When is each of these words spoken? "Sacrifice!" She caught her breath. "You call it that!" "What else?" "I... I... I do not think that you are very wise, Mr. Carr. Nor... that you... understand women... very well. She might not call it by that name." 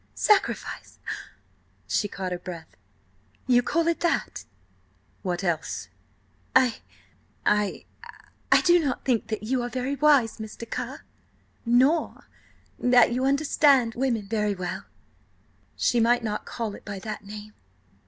"Sacrifice!" 0.15 0.97
She 1.87 2.07
caught 2.07 2.31
her 2.31 2.39
breath. 2.39 2.75
"You 3.45 3.61
call 3.61 3.87
it 3.87 3.99
that!" 3.99 4.45
"What 5.21 5.43
else?" 5.43 5.89
"I... 6.55 6.77
I... 7.45 7.85
I 8.51 8.61
do 8.61 8.79
not 8.83 9.05
think 9.05 9.27
that 9.27 9.43
you 9.43 9.61
are 9.61 9.69
very 9.69 9.93
wise, 9.93 10.39
Mr. 10.39 10.67
Carr. 10.67 11.05
Nor... 11.67 12.25
that 12.79 13.13
you... 13.13 13.25
understand 13.25 13.93
women... 13.93 14.25
very 14.25 14.55
well. 14.55 14.85
She 15.75 15.99
might 15.99 16.23
not 16.23 16.45
call 16.47 16.73
it 16.73 16.83
by 16.83 16.97
that 16.97 17.23
name." 17.23 17.53